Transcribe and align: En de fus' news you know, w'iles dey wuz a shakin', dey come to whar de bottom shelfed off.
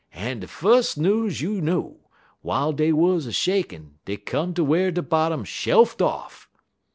En 0.13 0.39
de 0.39 0.47
fus' 0.47 0.97
news 0.97 1.41
you 1.41 1.61
know, 1.61 1.99
w'iles 2.43 2.75
dey 2.75 2.91
wuz 2.91 3.27
a 3.27 3.31
shakin', 3.31 3.99
dey 4.05 4.17
come 4.17 4.51
to 4.51 4.63
whar 4.63 4.89
de 4.89 5.03
bottom 5.03 5.43
shelfed 5.43 6.01
off. 6.01 6.49